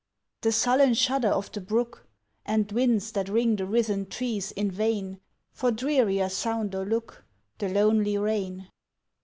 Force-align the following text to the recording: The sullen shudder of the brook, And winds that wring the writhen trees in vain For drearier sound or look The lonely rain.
The 0.41 0.51
sullen 0.51 0.95
shudder 0.95 1.27
of 1.27 1.51
the 1.51 1.61
brook, 1.61 2.07
And 2.43 2.71
winds 2.71 3.11
that 3.11 3.29
wring 3.29 3.55
the 3.55 3.67
writhen 3.67 4.07
trees 4.07 4.51
in 4.51 4.71
vain 4.71 5.19
For 5.51 5.69
drearier 5.69 6.27
sound 6.29 6.73
or 6.73 6.87
look 6.87 7.23
The 7.59 7.69
lonely 7.69 8.17
rain. 8.17 8.67